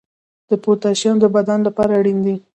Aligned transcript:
د 0.49 0.51
پوتاشیم 0.63 1.15
د 1.19 1.25
بدن 1.35 1.59
لپاره 1.67 1.91
اړین 1.99 2.17
دی. 2.25 2.35